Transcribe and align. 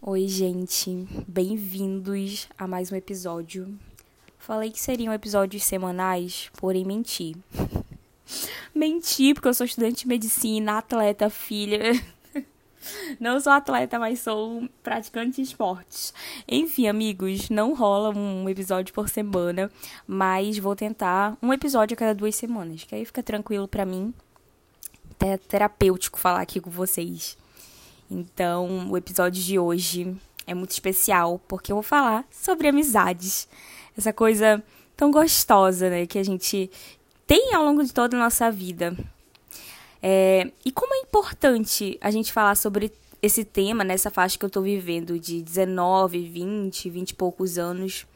Oi, 0.00 0.28
gente, 0.28 1.08
bem-vindos 1.26 2.48
a 2.56 2.68
mais 2.68 2.92
um 2.92 2.94
episódio. 2.94 3.76
Falei 4.38 4.70
que 4.70 4.78
seriam 4.78 5.12
episódios 5.12 5.64
semanais, 5.64 6.48
porém 6.56 6.84
menti. 6.84 7.36
menti 8.72 9.34
porque 9.34 9.48
eu 9.48 9.54
sou 9.54 9.66
estudante 9.66 10.02
de 10.02 10.08
medicina, 10.08 10.78
atleta, 10.78 11.28
filha. 11.28 12.00
Não 13.18 13.40
sou 13.40 13.52
atleta, 13.52 13.98
mas 13.98 14.20
sou 14.20 14.68
praticante 14.84 15.42
de 15.42 15.42
esportes. 15.42 16.14
Enfim, 16.46 16.86
amigos, 16.86 17.50
não 17.50 17.74
rola 17.74 18.16
um 18.16 18.48
episódio 18.48 18.94
por 18.94 19.08
semana, 19.08 19.68
mas 20.06 20.58
vou 20.58 20.76
tentar 20.76 21.36
um 21.42 21.52
episódio 21.52 21.96
a 21.96 21.98
cada 21.98 22.14
duas 22.14 22.36
semanas, 22.36 22.84
que 22.84 22.94
aí 22.94 23.04
fica 23.04 23.22
tranquilo 23.22 23.66
para 23.66 23.84
mim. 23.84 24.14
É 25.18 25.36
terapêutico 25.36 26.20
falar 26.20 26.40
aqui 26.40 26.60
com 26.60 26.70
vocês. 26.70 27.36
Então, 28.10 28.90
o 28.90 28.96
episódio 28.96 29.42
de 29.42 29.58
hoje 29.58 30.16
é 30.46 30.54
muito 30.54 30.70
especial 30.70 31.40
porque 31.46 31.70
eu 31.72 31.76
vou 31.76 31.82
falar 31.82 32.24
sobre 32.30 32.68
amizades. 32.68 33.48
Essa 33.96 34.12
coisa 34.12 34.62
tão 34.96 35.10
gostosa, 35.10 35.90
né, 35.90 36.06
que 36.06 36.18
a 36.18 36.24
gente 36.24 36.70
tem 37.26 37.54
ao 37.54 37.64
longo 37.64 37.84
de 37.84 37.92
toda 37.92 38.16
a 38.16 38.20
nossa 38.20 38.50
vida. 38.50 38.96
É, 40.02 40.50
e 40.64 40.72
como 40.72 40.94
é 40.94 40.98
importante 40.98 41.98
a 42.00 42.10
gente 42.10 42.32
falar 42.32 42.54
sobre 42.54 42.92
esse 43.20 43.44
tema 43.44 43.84
nessa 43.84 44.10
faixa 44.10 44.38
que 44.38 44.44
eu 44.44 44.50
tô 44.50 44.62
vivendo 44.62 45.18
de 45.18 45.42
19, 45.42 46.28
20, 46.28 46.88
20 46.88 47.10
e 47.10 47.14
poucos 47.14 47.58
anos. 47.58 48.06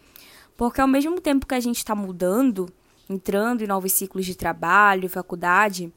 Porque 0.56 0.80
ao 0.80 0.88
mesmo 0.88 1.20
tempo 1.20 1.46
que 1.46 1.54
a 1.54 1.60
gente 1.60 1.78
está 1.78 1.94
mudando, 1.94 2.68
entrando 3.10 3.62
em 3.62 3.66
novos 3.66 3.92
ciclos 3.92 4.24
de 4.24 4.34
trabalho, 4.34 5.08
faculdade, 5.08 5.92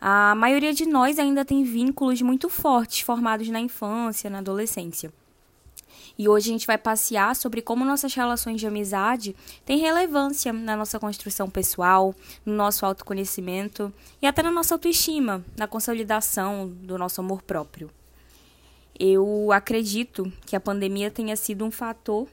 a 0.00 0.34
maioria 0.34 0.72
de 0.72 0.86
nós 0.86 1.18
ainda 1.18 1.44
tem 1.44 1.64
vínculos 1.64 2.20
muito 2.22 2.48
fortes 2.48 3.00
formados 3.00 3.48
na 3.48 3.60
infância, 3.60 4.30
na 4.30 4.38
adolescência. 4.38 5.12
E 6.18 6.28
hoje 6.28 6.48
a 6.48 6.52
gente 6.52 6.66
vai 6.66 6.78
passear 6.78 7.36
sobre 7.36 7.60
como 7.60 7.84
nossas 7.84 8.14
relações 8.14 8.58
de 8.58 8.66
amizade 8.66 9.36
têm 9.66 9.78
relevância 9.78 10.52
na 10.52 10.74
nossa 10.74 10.98
construção 10.98 11.48
pessoal, 11.48 12.14
no 12.44 12.54
nosso 12.54 12.86
autoconhecimento 12.86 13.92
e 14.20 14.26
até 14.26 14.42
na 14.42 14.50
nossa 14.50 14.74
autoestima, 14.74 15.44
na 15.56 15.66
consolidação 15.66 16.68
do 16.68 16.96
nosso 16.96 17.20
amor 17.20 17.42
próprio. 17.42 17.90
Eu 18.98 19.52
acredito 19.52 20.32
que 20.46 20.56
a 20.56 20.60
pandemia 20.60 21.10
tenha 21.10 21.36
sido 21.36 21.66
um 21.66 21.70
fator 21.70 22.26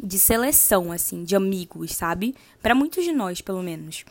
de 0.00 0.18
seleção, 0.18 0.92
assim, 0.92 1.24
de 1.24 1.34
amigos, 1.34 1.92
sabe? 1.94 2.36
Para 2.62 2.74
muitos 2.74 3.04
de 3.04 3.12
nós, 3.12 3.40
pelo 3.40 3.62
menos 3.62 4.04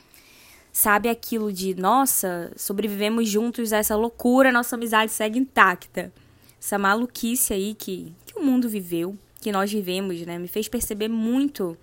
sabe 0.72 1.10
aquilo 1.10 1.52
de, 1.52 1.76
nossa, 1.76 2.52
sobrevivemos 2.56 3.28
juntos 3.28 3.74
a 3.74 3.78
essa 3.78 3.96
loucura, 3.96 4.52
nossa 4.52 4.76
amizade 4.76 5.12
segue 5.12 5.40
intacta. 5.40 6.12
Essa 6.60 6.78
maluquice 6.78 7.54
aí 7.54 7.74
que, 7.74 8.14
que 8.26 8.38
o 8.38 8.44
mundo 8.44 8.70
viveu, 8.70 9.18
que 9.42 9.52
nós 9.52 9.72
vivemos, 9.72 10.22
né? 10.22 10.38
Me 10.38 10.48
fez 10.48 10.68
perceber 10.68 11.08
muito 11.08 11.76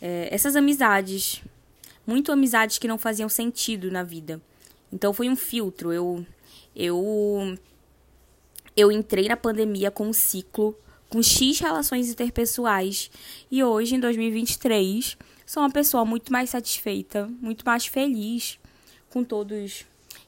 é, 0.00 0.28
essas 0.30 0.56
amizades. 0.56 1.42
Muito 2.06 2.30
amizades 2.30 2.78
que 2.78 2.86
não 2.86 2.98
faziam 2.98 3.28
sentido 3.28 3.90
na 3.90 4.02
vida. 4.02 4.40
Então 4.92 5.12
foi 5.12 5.28
um 5.28 5.34
filtro. 5.34 5.92
Eu, 5.92 6.24
eu, 6.76 7.58
eu 8.76 8.92
entrei 8.92 9.28
na 9.28 9.36
pandemia 9.36 9.90
com 9.90 10.06
um 10.06 10.12
ciclo, 10.12 10.78
com 11.08 11.22
X 11.22 11.58
relações 11.58 12.08
interpessoais. 12.08 13.10
E 13.50 13.64
hoje, 13.64 13.96
em 13.96 14.00
2023 14.00 15.16
sou 15.46 15.62
uma 15.62 15.70
pessoa 15.70 16.04
muito 16.04 16.32
mais 16.32 16.50
satisfeita, 16.50 17.28
muito 17.40 17.64
mais 17.64 17.86
feliz 17.86 18.58
com 19.10 19.22
todos 19.22 19.84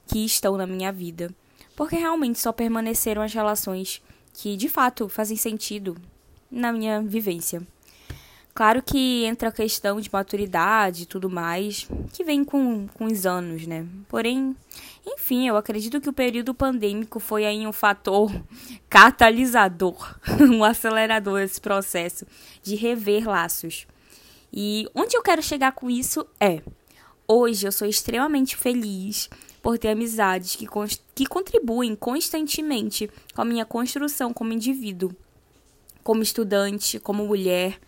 que 0.07 0.25
estão 0.25 0.57
na 0.57 0.67
minha 0.67 0.93
vida. 0.93 1.31
Porque 1.75 1.97
realmente 1.97 2.39
só 2.39 2.53
permaneceram 2.53 3.23
as 3.23 3.33
relações 3.33 4.03
que 4.33 4.57
de 4.57 4.69
fato 4.69 5.09
fazem 5.09 5.37
sentido 5.37 5.97
na 6.51 6.73
minha 6.73 7.03
vivência. 7.03 7.63
Claro 8.57 8.83
que 8.83 9.27
entra 9.27 9.51
a 9.51 9.53
questão 9.53 10.01
de 10.01 10.11
maturidade 10.11 11.03
e 11.03 11.07
tudo 11.07 11.29
mais, 11.29 11.87
que 12.15 12.25
vem 12.25 12.43
com, 12.43 12.87
com 12.87 13.05
os 13.05 13.27
anos, 13.27 13.67
né? 13.67 13.87
Porém, 14.09 14.57
enfim, 15.07 15.47
eu 15.47 15.59
acredito 15.59 16.01
que 16.01 16.09
o 16.09 16.13
período 16.13 16.55
pandêmico 16.55 17.21
foi 17.21 17.45
aí 17.45 17.67
um 17.67 17.73
fator 17.73 18.33
catalisador, 18.89 20.19
um 20.41 20.65
acelerador 20.65 21.41
desse 21.41 21.61
processo 21.61 22.27
de 22.63 22.77
rever 22.77 23.29
laços. 23.29 23.87
E 24.59 24.89
onde 24.95 25.15
eu 25.15 25.23
quero 25.23 25.43
chegar 25.43 25.73
com 25.73 25.91
isso 25.91 26.27
é: 26.41 26.63
hoje 27.29 27.67
eu 27.67 27.73
sou 27.73 27.87
extremamente 27.87 28.57
feliz 28.57 29.29
por 29.63 29.77
ter 29.77 29.89
amizades 29.89 30.57
que, 30.57 30.67
que 31.15 31.27
contribuem 31.27 31.95
constantemente 31.95 33.11
com 33.35 33.43
a 33.43 33.45
minha 33.45 33.67
construção 33.67 34.33
como 34.33 34.55
indivíduo, 34.55 35.15
como 36.03 36.23
estudante, 36.23 36.99
como 36.99 37.27
mulher. 37.27 37.79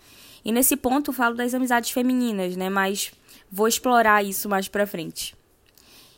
E 0.45 0.53
nesse 0.53 0.77
ponto 0.77 1.11
falo 1.11 1.35
das 1.35 1.55
amizades 1.55 1.91
femininas, 1.91 2.55
né? 2.55 2.69
Mas 2.69 3.13
vou 3.51 3.67
explorar 3.67 4.23
isso 4.23 4.47
mais 4.47 4.69
pra 4.69 4.87
frente. 4.87 5.35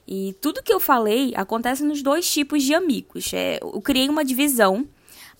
E 0.04 0.34
tudo 0.40 0.64
que 0.64 0.72
eu 0.72 0.80
falei 0.80 1.32
acontece 1.36 1.84
nos 1.84 2.02
dois 2.02 2.28
tipos 2.28 2.64
de 2.64 2.74
amigos. 2.74 3.32
É, 3.32 3.60
eu 3.62 3.80
criei 3.80 4.08
uma 4.08 4.24
divisão 4.24 4.88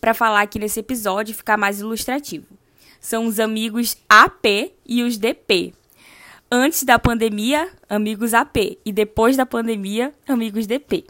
para 0.00 0.14
falar 0.14 0.42
aqui 0.42 0.60
nesse 0.60 0.78
episódio 0.78 1.32
e 1.32 1.34
ficar 1.34 1.56
mais 1.56 1.80
ilustrativo 1.80 2.59
são 3.00 3.26
os 3.26 3.40
amigos 3.40 3.96
AP 4.08 4.72
e 4.86 5.02
os 5.02 5.16
DP. 5.16 5.72
Antes 6.50 6.82
da 6.82 6.98
pandemia, 6.98 7.68
amigos 7.88 8.34
AP. 8.34 8.78
E 8.84 8.92
depois 8.92 9.36
da 9.36 9.46
pandemia, 9.46 10.12
amigos 10.28 10.66
DP. 10.66 11.06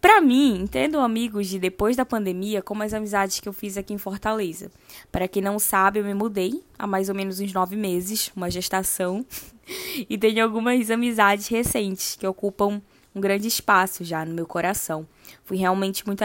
Para 0.00 0.20
mim, 0.20 0.62
entendo 0.62 0.98
amigos 0.98 1.48
de 1.48 1.58
depois 1.58 1.96
da 1.96 2.04
pandemia 2.04 2.62
como 2.62 2.82
as 2.82 2.92
amizades 2.92 3.38
que 3.38 3.48
eu 3.48 3.52
fiz 3.52 3.76
aqui 3.76 3.92
em 3.92 3.98
Fortaleza. 3.98 4.70
Para 5.12 5.28
quem 5.28 5.42
não 5.42 5.58
sabe, 5.58 6.00
eu 6.00 6.04
me 6.04 6.14
mudei 6.14 6.62
há 6.78 6.86
mais 6.86 7.08
ou 7.08 7.14
menos 7.14 7.38
uns 7.40 7.52
nove 7.52 7.76
meses, 7.76 8.32
uma 8.34 8.50
gestação, 8.50 9.24
e 10.08 10.18
tenho 10.18 10.42
algumas 10.42 10.90
amizades 10.90 11.46
recentes 11.46 12.16
que 12.16 12.26
ocupam 12.26 12.80
um 13.14 13.20
grande 13.20 13.48
espaço 13.48 14.04
já 14.04 14.24
no 14.24 14.34
meu 14.34 14.46
coração. 14.46 15.06
Fui 15.44 15.56
realmente 15.56 16.06
muito 16.06 16.22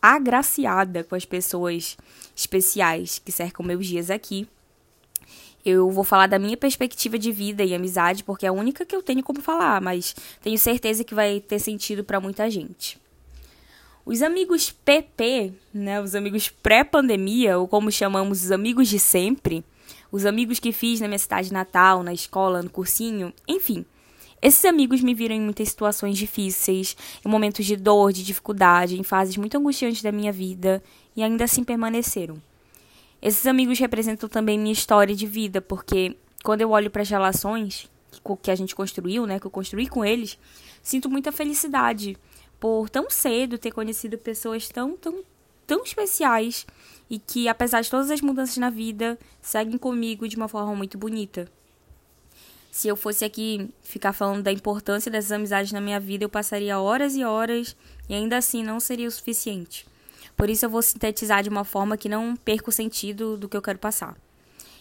agraciada 0.00 1.04
com 1.04 1.14
as 1.14 1.24
pessoas 1.24 1.96
especiais 2.34 3.18
que 3.18 3.32
cercam 3.32 3.64
meus 3.64 3.86
dias 3.86 4.10
aqui. 4.10 4.48
Eu 5.64 5.90
vou 5.90 6.02
falar 6.02 6.26
da 6.26 6.38
minha 6.38 6.56
perspectiva 6.56 7.18
de 7.18 7.30
vida 7.30 7.62
e 7.62 7.74
amizade, 7.74 8.24
porque 8.24 8.46
é 8.46 8.48
a 8.48 8.52
única 8.52 8.84
que 8.84 8.94
eu 8.94 9.02
tenho 9.02 9.22
como 9.22 9.40
falar, 9.40 9.80
mas 9.80 10.14
tenho 10.42 10.58
certeza 10.58 11.04
que 11.04 11.14
vai 11.14 11.40
ter 11.40 11.60
sentido 11.60 12.02
para 12.02 12.20
muita 12.20 12.50
gente. 12.50 13.00
Os 14.04 14.22
amigos 14.22 14.72
PP, 14.72 15.52
né, 15.72 16.00
os 16.00 16.16
amigos 16.16 16.48
pré-pandemia, 16.48 17.58
ou 17.58 17.68
como 17.68 17.92
chamamos 17.92 18.44
os 18.44 18.50
amigos 18.50 18.88
de 18.88 18.98
sempre, 18.98 19.64
os 20.10 20.26
amigos 20.26 20.58
que 20.58 20.72
fiz 20.72 21.00
na 21.00 21.06
minha 21.06 21.18
cidade 21.18 21.52
natal, 21.52 22.02
na 22.02 22.12
escola, 22.12 22.60
no 22.60 22.68
cursinho, 22.68 23.32
enfim, 23.46 23.84
esses 24.42 24.64
amigos 24.64 25.00
me 25.00 25.14
viram 25.14 25.36
em 25.36 25.40
muitas 25.40 25.68
situações 25.68 26.18
difíceis, 26.18 26.96
em 27.24 27.28
momentos 27.28 27.64
de 27.64 27.76
dor, 27.76 28.12
de 28.12 28.24
dificuldade, 28.24 28.98
em 28.98 29.04
fases 29.04 29.36
muito 29.36 29.56
angustiantes 29.56 30.02
da 30.02 30.10
minha 30.10 30.32
vida, 30.32 30.82
e 31.14 31.22
ainda 31.22 31.44
assim 31.44 31.62
permaneceram. 31.62 32.42
Esses 33.22 33.46
amigos 33.46 33.78
representam 33.78 34.28
também 34.28 34.58
minha 34.58 34.72
história 34.72 35.14
de 35.14 35.28
vida, 35.28 35.60
porque 35.60 36.16
quando 36.42 36.60
eu 36.60 36.70
olho 36.70 36.90
para 36.90 37.02
as 37.02 37.08
relações 37.08 37.88
que 38.42 38.50
a 38.50 38.54
gente 38.56 38.74
construiu, 38.74 39.26
né, 39.26 39.38
que 39.38 39.46
eu 39.46 39.50
construí 39.50 39.86
com 39.86 40.04
eles, 40.04 40.36
sinto 40.82 41.08
muita 41.08 41.30
felicidade 41.30 42.16
por 42.58 42.90
tão 42.90 43.08
cedo 43.08 43.58
ter 43.58 43.70
conhecido 43.70 44.18
pessoas 44.18 44.68
tão, 44.68 44.96
tão, 44.96 45.22
tão 45.68 45.84
especiais 45.84 46.66
e 47.08 47.18
que, 47.18 47.46
apesar 47.46 47.80
de 47.80 47.90
todas 47.90 48.10
as 48.10 48.20
mudanças 48.20 48.56
na 48.56 48.70
vida, 48.70 49.16
seguem 49.40 49.78
comigo 49.78 50.26
de 50.26 50.36
uma 50.36 50.48
forma 50.48 50.74
muito 50.74 50.98
bonita. 50.98 51.48
Se 52.72 52.88
eu 52.88 52.96
fosse 52.96 53.22
aqui 53.22 53.68
ficar 53.82 54.14
falando 54.14 54.42
da 54.42 54.50
importância 54.50 55.10
dessas 55.10 55.30
amizades 55.30 55.72
na 55.72 55.80
minha 55.80 56.00
vida, 56.00 56.24
eu 56.24 56.28
passaria 56.28 56.80
horas 56.80 57.14
e 57.14 57.22
horas 57.22 57.76
e 58.08 58.14
ainda 58.14 58.38
assim 58.38 58.64
não 58.64 58.80
seria 58.80 59.06
o 59.06 59.10
suficiente. 59.10 59.86
Por 60.34 60.48
isso 60.48 60.64
eu 60.64 60.70
vou 60.70 60.80
sintetizar 60.80 61.42
de 61.42 61.50
uma 61.50 61.64
forma 61.64 61.98
que 61.98 62.08
não 62.08 62.34
perca 62.34 62.70
o 62.70 62.72
sentido 62.72 63.36
do 63.36 63.46
que 63.46 63.58
eu 63.58 63.60
quero 63.60 63.78
passar. 63.78 64.16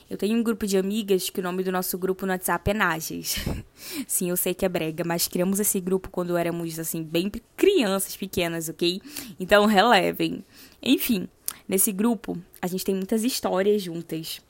Eu 0.10 0.18
tenho 0.18 0.40
um 0.40 0.42
grupo 0.42 0.66
de 0.66 0.78
amigas 0.78 1.30
que 1.30 1.42
o 1.42 1.44
nome 1.44 1.64
do 1.64 1.72
nosso 1.72 1.98
grupo 1.98 2.26
no 2.26 2.32
WhatsApp 2.32 2.72
é 2.72 2.74
Nages. 2.74 3.36
Sim, 4.08 4.30
eu 4.30 4.38
sei 4.38 4.54
que 4.54 4.66
é 4.66 4.70
brega, 4.70 5.04
mas 5.04 5.28
criamos 5.28 5.60
esse 5.60 5.82
grupo 5.82 6.10
quando 6.10 6.38
éramos, 6.38 6.80
assim, 6.80 7.04
bem 7.04 7.30
crianças 7.58 8.16
pequenas, 8.16 8.70
ok? 8.70 9.02
Então 9.38 9.66
relevem. 9.66 10.46
Enfim, 10.82 11.28
nesse 11.68 11.92
grupo 11.92 12.38
a 12.62 12.68
gente 12.68 12.86
tem 12.86 12.96
muitas 12.96 13.26
histórias 13.26 13.82
juntas 13.82 14.42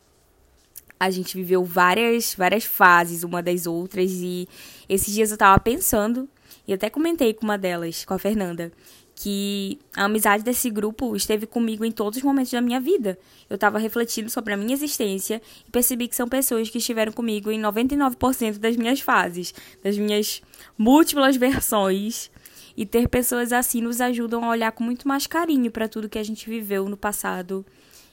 a 1.02 1.10
gente 1.10 1.36
viveu 1.36 1.66
várias, 1.66 2.36
várias 2.36 2.64
fases 2.64 3.24
uma 3.24 3.42
das 3.42 3.66
outras 3.66 4.12
e 4.12 4.48
esses 4.88 5.12
dias 5.12 5.32
eu 5.32 5.38
tava 5.38 5.60
pensando 5.60 6.30
e 6.68 6.72
até 6.72 6.92
comentei 6.92 7.34
com 7.34 7.44
uma 7.44 7.58
delas, 7.58 8.06
com 8.06 8.14
a 8.14 8.20
Fernanda, 8.20 8.72
que 9.16 9.80
a 9.96 10.04
amizade 10.04 10.44
desse 10.44 10.70
grupo 10.70 11.16
esteve 11.16 11.48
comigo 11.48 11.84
em 11.84 11.92
todos 11.92 12.18
os 12.18 12.24
momentos 12.24 12.52
da 12.52 12.62
minha 12.62 12.80
vida. 12.80 13.18
Eu 13.50 13.56
estava 13.56 13.80
refletindo 13.80 14.30
sobre 14.30 14.54
a 14.54 14.58
minha 14.58 14.76
existência 14.76 15.42
e 15.68 15.72
percebi 15.72 16.08
que 16.08 16.16
são 16.16 16.28
pessoas 16.28 16.70
que 16.70 16.78
estiveram 16.78 17.12
comigo 17.12 17.50
em 17.50 17.60
99% 17.60 18.60
das 18.60 18.76
minhas 18.76 19.00
fases, 19.00 19.56
das 19.84 19.98
minhas 19.98 20.40
múltiplas 20.78 21.34
versões. 21.36 22.30
E 22.78 22.86
ter 22.86 23.10
pessoas 23.10 23.52
assim 23.52 23.82
nos 23.82 24.00
ajudam 24.00 24.46
a 24.46 24.50
olhar 24.50 24.72
com 24.72 24.84
muito 24.84 25.08
mais 25.08 25.26
carinho 25.26 25.72
para 25.72 25.90
tudo 25.90 26.08
que 26.08 26.20
a 26.20 26.24
gente 26.24 26.48
viveu 26.48 26.88
no 26.88 26.96
passado. 26.96 27.66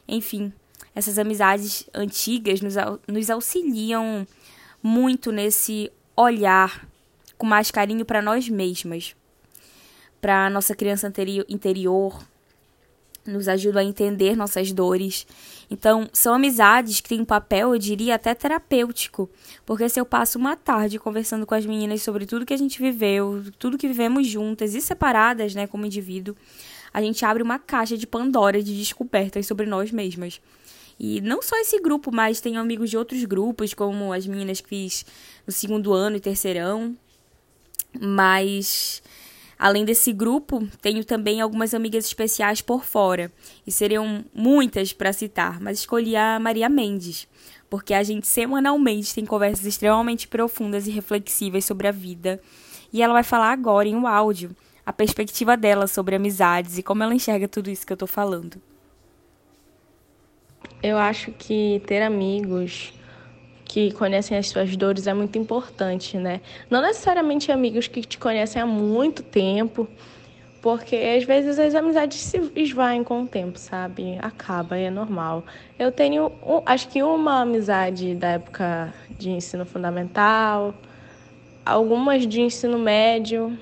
Enfim, 0.08 0.52
essas 0.94 1.19
amizades 1.19 1.88
antigas 1.94 2.61
nos, 2.61 2.75
nos 3.06 3.31
auxiliam 3.31 4.26
muito 4.82 5.32
nesse 5.32 5.90
olhar 6.17 6.88
com 7.37 7.46
mais 7.46 7.70
carinho 7.70 8.05
para 8.05 8.20
nós 8.20 8.49
mesmas, 8.49 9.14
para 10.20 10.50
nossa 10.50 10.75
criança 10.75 11.12
interior, 11.49 12.20
nos 13.29 13.46
ajudam 13.46 13.81
a 13.81 13.85
entender 13.85 14.37
nossas 14.37 14.73
dores. 14.73 15.26
Então, 15.70 16.08
são 16.12 16.35
amizades 16.35 17.00
que 17.00 17.08
têm 17.08 17.20
um 17.20 17.25
papel, 17.25 17.75
eu 17.75 17.79
diria, 17.79 18.14
até 18.14 18.35
terapêutico. 18.35 19.29
Porque 19.67 19.88
se 19.88 20.00
eu 20.00 20.06
passo 20.06 20.38
uma 20.38 20.56
tarde 20.56 20.99
conversando 20.99 21.46
com 21.46 21.55
as 21.55 21.67
meninas 21.67 22.02
sobre 22.02 22.26
tudo 22.26 22.46
que 22.46 22.55
a 22.55 22.58
gente 22.58 22.81
viveu, 22.81 23.44
tudo 23.58 23.79
que 23.79 23.87
vivemos 23.87 24.26
juntas 24.26 24.75
e 24.75 24.81
separadas, 24.81 25.55
né, 25.55 25.67
como 25.67 25.87
indivíduo, 25.87 26.35
a 26.93 27.02
gente 27.02 27.25
abre 27.25 27.43
uma 27.43 27.58
caixa 27.58 27.96
de 27.96 28.06
Pandora 28.06 28.62
de 28.62 28.76
descobertas 28.76 29.46
sobre 29.46 29.67
nós 29.67 29.93
mesmas. 29.93 30.40
E 30.99 31.21
não 31.21 31.41
só 31.41 31.56
esse 31.61 31.81
grupo, 31.81 32.11
mas 32.12 32.41
tem 32.41 32.56
amigos 32.56 32.91
de 32.91 32.97
outros 32.97 33.25
grupos, 33.25 33.73
como 33.73 34.12
as 34.12 34.27
meninas 34.27 34.61
que 34.61 34.69
fiz 34.69 35.06
no 35.47 35.53
segundo 35.53 35.93
ano 35.93 36.17
e 36.17 36.21
terceirão. 36.21 36.97
Mas 38.00 39.03
Além 39.59 39.85
desse 39.85 40.12
grupo, 40.12 40.69
tenho 40.81 41.05
também 41.05 41.41
algumas 41.41 41.75
amigas 41.75 42.05
especiais 42.05 42.61
por 42.61 42.85
fora, 42.85 43.33
e 43.67 43.73
seriam 43.73 44.25
muitas 44.33 44.93
para 44.93 45.12
citar, 45.12 45.61
mas 45.61 45.81
escolhi 45.81 46.15
a 46.15 46.39
Maria 46.39 46.69
Mendes, 46.69 47.27
porque 47.69 47.93
a 47.93 48.05
gente 48.05 48.29
semanalmente 48.29 49.12
tem 49.12 49.27
conversas 49.27 49.67
extremamente 49.67 50.29
profundas 50.29 50.87
e 50.87 50.93
reflexivas 50.93 51.65
sobre 51.65 51.89
a 51.89 51.93
vida, 51.93 52.41
e 52.93 53.03
ela 53.03 53.15
vai 53.15 53.25
falar 53.25 53.50
agora 53.50 53.89
em 53.89 53.97
um 53.97 54.06
áudio 54.06 54.55
a 54.87 54.93
perspectiva 54.93 55.56
dela 55.56 55.89
sobre 55.89 56.15
amizades 56.15 56.79
e 56.79 56.83
como 56.83 57.03
ela 57.03 57.15
enxerga 57.15 57.49
tudo 57.49 57.69
isso 57.69 57.85
que 57.85 57.93
eu 57.93 57.97
tô 57.97 58.06
falando. 58.06 58.62
Eu 60.83 60.97
acho 60.97 61.33
que 61.33 61.83
ter 61.87 62.03
amigos 62.03 62.93
que 63.65 63.93
conhecem 63.93 64.39
as 64.39 64.49
suas 64.49 64.77
dores 64.77 65.07
é 65.07 65.13
muito 65.13 65.37
importante, 65.39 66.17
né? 66.17 66.41
Não 66.71 66.81
necessariamente 66.81 67.53
amigos 67.53 67.87
que 67.87 68.01
te 68.01 68.17
conhecem 68.17 68.63
há 68.63 68.67
muito 68.67 69.23
tempo, 69.23 69.89
porque 70.63 70.97
às 70.97 71.25
vezes 71.25 71.59
as 71.59 71.75
amizades 71.75 72.19
se 72.19 72.51
esvaem 72.57 73.05
com 73.05 73.23
o 73.23 73.27
tempo, 73.27 73.59
sabe? 73.59 74.19
Acaba, 74.21 74.79
é 74.79 74.89
normal. 74.91 75.45
Eu 75.79 75.93
tenho, 75.93 76.33
acho 76.65 76.89
que 76.89 77.03
uma 77.03 77.43
amizade 77.43 78.15
da 78.15 78.29
época 78.29 78.93
de 79.19 79.31
ensino 79.31 79.67
fundamental, 79.67 80.75
algumas 81.65 82.27
de 82.27 82.41
ensino 82.41 82.79
médio, 82.79 83.57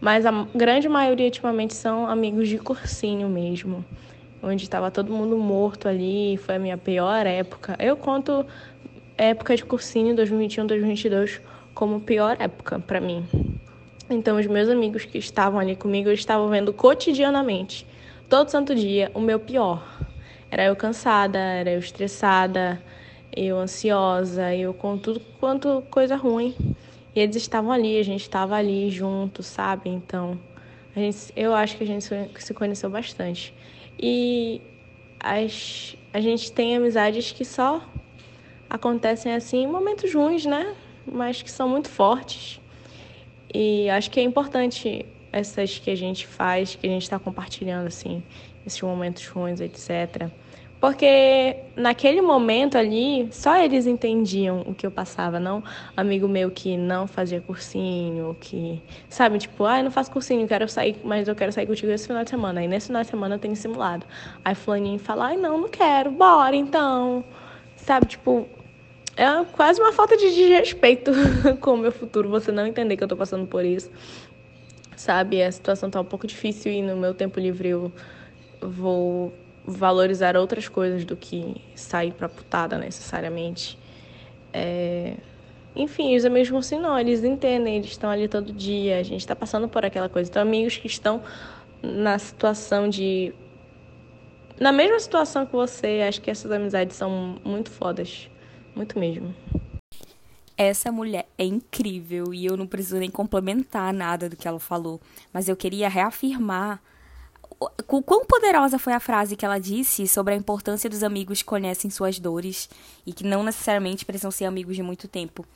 mas 0.00 0.26
a 0.26 0.46
grande 0.54 0.88
maioria 0.88 1.26
ultimamente 1.26 1.74
são 1.74 2.06
amigos 2.06 2.48
de 2.48 2.58
cursinho 2.58 3.28
mesmo, 3.28 3.84
onde 4.46 4.64
estava 4.64 4.90
todo 4.90 5.12
mundo 5.12 5.36
morto 5.36 5.88
ali, 5.88 6.36
foi 6.36 6.56
a 6.56 6.58
minha 6.58 6.78
pior 6.78 7.26
época. 7.26 7.76
Eu 7.78 7.96
conto 7.96 8.46
época 9.18 9.56
de 9.56 9.64
cursinho 9.64 10.14
2021, 10.14 10.66
2022 10.66 11.40
como 11.74 12.00
pior 12.00 12.36
época 12.38 12.78
para 12.78 13.00
mim. 13.00 13.26
Então, 14.08 14.38
os 14.38 14.46
meus 14.46 14.68
amigos 14.68 15.04
que 15.04 15.18
estavam 15.18 15.58
ali 15.58 15.74
comigo, 15.74 16.08
eles 16.08 16.20
estavam 16.20 16.48
vendo 16.48 16.72
cotidianamente, 16.72 17.86
todo 18.28 18.48
santo 18.48 18.74
dia, 18.74 19.10
o 19.14 19.20
meu 19.20 19.40
pior. 19.40 19.84
Era 20.48 20.64
eu 20.66 20.76
cansada, 20.76 21.38
era 21.38 21.70
eu 21.72 21.80
estressada, 21.80 22.80
eu 23.34 23.58
ansiosa, 23.58 24.54
eu 24.54 24.72
com 24.72 24.96
tudo 24.96 25.20
quanto 25.40 25.82
coisa 25.90 26.14
ruim. 26.14 26.54
E 27.14 27.20
eles 27.20 27.34
estavam 27.36 27.72
ali, 27.72 27.98
a 27.98 28.04
gente 28.04 28.22
estava 28.22 28.54
ali 28.54 28.90
junto, 28.90 29.42
sabe? 29.42 29.90
Então, 29.90 30.38
gente, 30.94 31.32
eu 31.34 31.54
acho 31.54 31.76
que 31.76 31.82
a 31.82 31.86
gente 31.86 32.06
se 32.38 32.54
conheceu 32.54 32.88
bastante. 32.88 33.52
E 33.98 34.60
as, 35.20 35.96
a 36.12 36.20
gente 36.20 36.52
tem 36.52 36.76
amizades 36.76 37.32
que 37.32 37.44
só 37.44 37.82
acontecem 38.68 39.32
assim 39.32 39.64
em 39.64 39.66
momentos 39.66 40.12
ruins, 40.12 40.44
né? 40.44 40.74
Mas 41.06 41.42
que 41.42 41.50
são 41.50 41.68
muito 41.68 41.88
fortes. 41.88 42.60
E 43.52 43.88
acho 43.90 44.10
que 44.10 44.20
é 44.20 44.22
importante 44.22 45.06
essas 45.32 45.78
que 45.78 45.90
a 45.90 45.94
gente 45.94 46.26
faz, 46.26 46.74
que 46.74 46.86
a 46.86 46.90
gente 46.90 47.02
está 47.02 47.18
compartilhando 47.18 47.86
assim, 47.86 48.22
esses 48.66 48.80
momentos 48.80 49.26
ruins, 49.26 49.60
etc. 49.60 50.30
Porque 50.80 51.56
naquele 51.74 52.20
momento 52.20 52.76
ali, 52.76 53.28
só 53.32 53.56
eles 53.56 53.86
entendiam 53.86 54.60
o 54.66 54.74
que 54.74 54.86
eu 54.86 54.90
passava, 54.90 55.40
não 55.40 55.64
amigo 55.96 56.28
meu 56.28 56.50
que 56.50 56.76
não 56.76 57.06
fazia 57.06 57.40
cursinho, 57.40 58.36
que, 58.38 58.82
sabe, 59.08 59.38
tipo, 59.38 59.64
ah, 59.64 59.78
eu 59.78 59.84
não 59.84 59.90
faço 59.90 60.10
cursinho, 60.10 60.46
quero 60.46 60.68
sair, 60.68 60.96
mas 61.02 61.28
eu 61.28 61.34
quero 61.34 61.50
sair 61.50 61.66
contigo 61.66 61.90
esse 61.90 62.06
final 62.06 62.24
de 62.24 62.30
semana. 62.30 62.60
Aí 62.60 62.68
nesse 62.68 62.88
final 62.88 63.02
de 63.02 63.08
semana 63.08 63.38
tenho 63.38 63.56
simulado. 63.56 64.04
Aí 64.44 64.54
fulaninho 64.54 64.98
fala, 64.98 65.26
ai, 65.28 65.36
não, 65.36 65.58
não 65.62 65.68
quero, 65.68 66.10
bora 66.10 66.54
então. 66.54 67.24
Sabe, 67.76 68.06
tipo, 68.06 68.46
é 69.16 69.44
quase 69.52 69.80
uma 69.80 69.92
falta 69.92 70.14
de 70.16 70.34
desrespeito 70.34 71.10
com 71.60 71.72
o 71.72 71.76
meu 71.78 71.92
futuro 71.92 72.28
você 72.28 72.52
não 72.52 72.66
entender 72.66 72.98
que 72.98 73.04
eu 73.04 73.08
tô 73.08 73.16
passando 73.16 73.46
por 73.46 73.64
isso. 73.64 73.90
Sabe, 74.94 75.42
a 75.42 75.50
situação 75.50 75.88
tá 75.88 76.00
um 76.00 76.04
pouco 76.04 76.26
difícil 76.26 76.70
e 76.70 76.82
no 76.82 76.96
meu 76.96 77.14
tempo 77.14 77.40
livre 77.40 77.68
eu 77.68 77.92
vou 78.60 79.32
valorizar 79.66 80.36
outras 80.36 80.68
coisas 80.68 81.04
do 81.04 81.16
que 81.16 81.60
sair 81.74 82.12
pra 82.12 82.28
putada 82.28 82.78
necessariamente. 82.78 83.78
É... 84.52 85.16
Enfim, 85.74 86.16
os 86.16 86.24
amigos 86.24 86.48
vão 86.48 86.60
assim, 86.60 86.78
não, 86.78 86.98
eles 86.98 87.22
entendem, 87.22 87.76
eles 87.76 87.90
estão 87.90 88.08
ali 88.08 88.28
todo 88.28 88.52
dia, 88.52 88.98
a 88.98 89.02
gente 89.02 89.26
tá 89.26 89.36
passando 89.36 89.68
por 89.68 89.84
aquela 89.84 90.08
coisa. 90.08 90.30
Então, 90.30 90.40
amigos 90.40 90.78
que 90.78 90.86
estão 90.86 91.22
na 91.82 92.18
situação 92.18 92.88
de. 92.88 93.34
Na 94.58 94.72
mesma 94.72 94.98
situação 94.98 95.44
que 95.44 95.52
você, 95.52 96.02
acho 96.08 96.22
que 96.22 96.30
essas 96.30 96.50
amizades 96.50 96.96
são 96.96 97.38
muito 97.44 97.70
fodas. 97.70 98.30
Muito 98.74 98.98
mesmo. 98.98 99.34
Essa 100.56 100.90
mulher 100.90 101.26
é 101.36 101.44
incrível 101.44 102.32
e 102.32 102.46
eu 102.46 102.56
não 102.56 102.66
preciso 102.66 102.96
nem 102.96 103.10
complementar 103.10 103.92
nada 103.92 104.30
do 104.30 104.36
que 104.36 104.48
ela 104.48 104.58
falou, 104.58 104.98
mas 105.30 105.48
eu 105.48 105.56
queria 105.56 105.86
reafirmar 105.86 106.80
o 107.58 108.02
quão 108.02 108.24
poderosa 108.26 108.78
foi 108.78 108.92
a 108.92 109.00
frase 109.00 109.36
que 109.36 109.44
ela 109.44 109.58
disse 109.58 110.06
sobre 110.06 110.34
a 110.34 110.36
importância 110.36 110.90
dos 110.90 111.02
amigos 111.02 111.40
que 111.40 111.46
conhecem 111.46 111.90
suas 111.90 112.18
dores 112.18 112.68
e 113.06 113.12
que 113.12 113.24
não 113.24 113.42
necessariamente 113.42 114.04
precisam 114.04 114.30
ser 114.30 114.44
amigos 114.44 114.76
de 114.76 114.82
muito 114.82 115.08
tempo. 115.08 115.46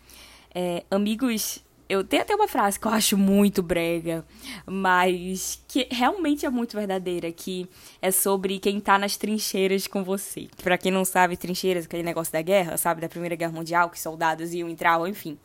É, 0.55 0.83
amigos 0.91 1.63
eu 1.91 2.05
tenho 2.05 2.23
até 2.23 2.33
uma 2.37 2.47
frase 2.47 2.79
que 2.79 2.87
eu 2.87 2.93
acho 2.93 3.17
muito 3.17 3.65
brega, 3.65 4.25
mas 4.65 5.61
que 5.67 5.89
realmente 5.91 6.47
é 6.47 6.51
muito 6.51 6.77
verdadeira, 6.77 7.33
que 7.33 7.69
é 8.01 8.13
sobre 8.13 8.61
quem 8.61 8.79
tá 8.79 8.97
nas 8.97 9.17
trincheiras 9.17 9.89
com 9.89 10.05
você. 10.05 10.47
Para 10.63 10.79
quem 10.79 10.93
não 10.93 11.05
sabe, 11.05 11.37
trincheiras, 11.37 11.87
aquele 11.87 12.05
negócio 12.05 12.33
da 12.33 12.41
guerra, 12.41 12.77
sabe, 12.77 13.01
da 13.01 13.09
Primeira 13.09 13.35
Guerra 13.35 13.51
Mundial, 13.51 13.91
que 13.91 13.99
soldados 13.99 14.55
iam 14.55 14.69
entrar, 14.69 15.05
enfim. 15.09 15.37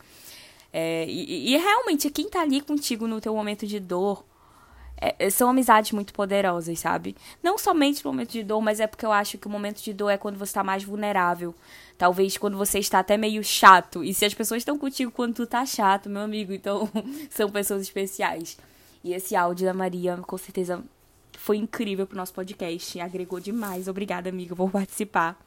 É, 0.72 1.04
e, 1.08 1.52
e 1.52 1.56
realmente 1.56 2.08
quem 2.10 2.28
tá 2.30 2.42
ali 2.42 2.60
contigo 2.60 3.08
no 3.08 3.20
teu 3.20 3.34
momento 3.34 3.66
de 3.66 3.80
dor, 3.80 4.24
é, 4.98 5.28
são 5.28 5.50
amizades 5.50 5.92
muito 5.92 6.14
poderosas, 6.14 6.78
sabe? 6.78 7.14
Não 7.42 7.58
somente 7.58 8.04
no 8.04 8.10
momento 8.10 8.32
de 8.32 8.42
dor, 8.42 8.62
mas 8.62 8.80
é 8.80 8.86
porque 8.86 9.04
eu 9.04 9.12
acho 9.12 9.36
que 9.36 9.46
o 9.46 9.50
momento 9.50 9.82
de 9.82 9.92
dor 9.92 10.10
é 10.10 10.16
quando 10.16 10.38
você 10.38 10.50
está 10.50 10.64
mais 10.64 10.82
vulnerável. 10.84 11.54
Talvez 11.98 12.36
quando 12.38 12.56
você 12.56 12.78
está 12.78 13.00
até 13.00 13.16
meio 13.16 13.44
chato. 13.44 14.02
E 14.02 14.14
se 14.14 14.24
as 14.24 14.34
pessoas 14.34 14.62
estão 14.62 14.78
contigo 14.78 15.10
quando 15.10 15.34
tu 15.34 15.46
tá 15.46 15.64
chato, 15.66 16.08
meu 16.08 16.22
amigo, 16.22 16.52
então 16.52 16.88
são 17.30 17.50
pessoas 17.50 17.82
especiais. 17.82 18.58
E 19.04 19.12
esse 19.12 19.36
áudio 19.36 19.66
da 19.66 19.74
Maria, 19.74 20.16
com 20.16 20.38
certeza, 20.38 20.82
foi 21.36 21.58
incrível 21.58 22.06
pro 22.06 22.16
nosso 22.16 22.32
podcast. 22.32 22.98
Agregou 22.98 23.38
demais. 23.38 23.88
Obrigada, 23.88 24.30
amiga, 24.30 24.56
por 24.56 24.70
participar. 24.70 25.38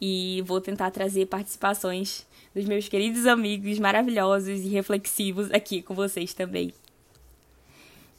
E 0.00 0.42
vou 0.44 0.60
tentar 0.60 0.90
trazer 0.90 1.26
participações 1.26 2.26
dos 2.54 2.64
meus 2.64 2.88
queridos 2.88 3.26
amigos 3.26 3.78
maravilhosos 3.78 4.60
e 4.60 4.68
reflexivos 4.68 5.50
aqui 5.52 5.80
com 5.80 5.94
vocês 5.94 6.34
também. 6.34 6.72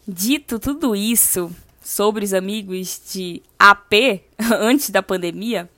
Dito 0.10 0.58
tudo 0.58 0.96
isso 0.96 1.54
sobre 1.84 2.24
os 2.24 2.34
amigos 2.34 3.02
de 3.12 3.42
AP 3.60 4.22
antes 4.40 4.90
da 4.90 5.04
pandemia, 5.04 5.70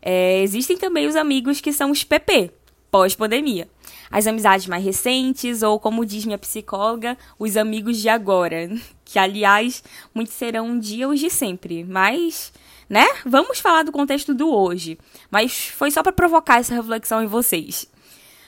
é, 0.00 0.42
existem 0.42 0.76
também 0.76 1.06
os 1.06 1.14
amigos 1.14 1.60
que 1.60 1.72
são 1.72 1.92
os 1.92 2.02
PP, 2.02 2.50
pós-pandemia. 2.90 3.68
As 4.10 4.26
amizades 4.26 4.66
mais 4.66 4.84
recentes, 4.84 5.62
ou 5.62 5.78
como 5.78 6.04
diz 6.04 6.24
minha 6.24 6.38
psicóloga, 6.38 7.16
os 7.38 7.56
amigos 7.56 7.98
de 7.98 8.08
agora. 8.08 8.68
Que, 9.04 9.18
aliás, 9.18 9.84
muitos 10.14 10.32
serão 10.32 10.68
um 10.68 10.78
dia 10.78 11.06
os 11.06 11.20
de 11.20 11.28
sempre. 11.28 11.84
Mas, 11.84 12.50
né? 12.88 13.06
Vamos 13.26 13.60
falar 13.60 13.82
do 13.82 13.92
contexto 13.92 14.32
do 14.32 14.50
hoje. 14.50 14.98
Mas 15.30 15.66
foi 15.66 15.90
só 15.90 16.02
para 16.02 16.12
provocar 16.12 16.60
essa 16.60 16.74
reflexão 16.74 17.22
em 17.22 17.26
vocês. 17.26 17.86